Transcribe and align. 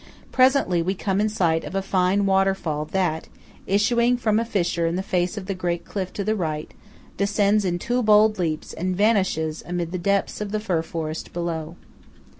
Presently 0.31 0.81
we 0.81 0.95
come 0.95 1.21
in 1.21 1.29
sight 1.29 1.63
of 1.63 1.75
a 1.75 1.81
fine 1.83 2.25
waterfall 2.25 2.85
that, 2.85 3.27
issuing 3.67 4.17
from 4.17 4.39
a 4.39 4.45
fissure 4.45 4.87
in 4.87 4.95
the 4.95 5.03
face 5.03 5.37
of 5.37 5.45
the 5.45 5.53
great 5.53 5.85
cliff 5.85 6.11
to 6.13 6.23
the 6.23 6.35
right, 6.35 6.71
descends 7.17 7.63
in 7.65 7.77
two 7.77 8.01
bold 8.01 8.39
leaps 8.39 8.73
and 8.73 8.95
vanishes 8.95 9.61
amid 9.63 9.91
the 9.91 9.99
depths 9.99 10.41
of 10.41 10.51
the 10.51 10.59
fir 10.59 10.81
forest 10.81 11.31
below. 11.33 11.75